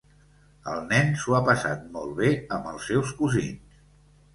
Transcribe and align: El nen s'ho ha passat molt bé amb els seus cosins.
El 0.71 0.81
nen 0.93 1.11
s'ho 1.25 1.37
ha 1.39 1.43
passat 1.51 1.85
molt 2.01 2.19
bé 2.23 2.35
amb 2.59 2.75
els 2.75 2.93
seus 2.93 3.17
cosins. 3.23 3.83